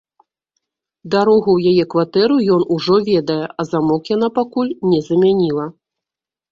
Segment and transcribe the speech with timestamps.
[1.15, 5.65] Дарогу ў яе кватэру ён ужо ведае, а замок яна пакуль не замяніла.